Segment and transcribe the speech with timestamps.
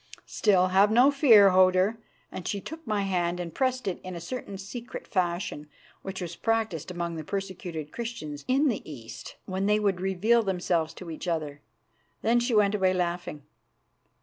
[0.25, 1.99] Still, have no fear, Hodur,"
[2.31, 5.69] and she took my hand and pressed it in a certain secret fashion
[6.01, 10.95] which was practised among the persecuted Christians in the East when they would reveal themselves
[10.95, 11.61] to each other.
[12.23, 13.43] Then she went away laughing.